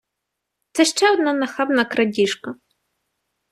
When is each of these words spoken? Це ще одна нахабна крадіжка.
Це 0.71 0.85
ще 0.85 1.11
одна 1.13 1.33
нахабна 1.33 1.85
крадіжка. 1.85 2.55